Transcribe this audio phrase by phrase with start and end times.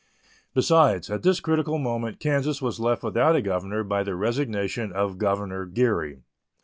[0.55, 5.19] Besides, at this critical moment Kansas was left without a governor by the resignation of
[5.19, 6.21] Governor Geary.